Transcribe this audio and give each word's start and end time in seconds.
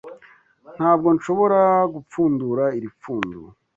Ntabwo 0.77 1.07
nshobora 1.17 1.61
gupfundura 1.93 2.63
iri 2.77 2.89
pfundo. 2.97 3.39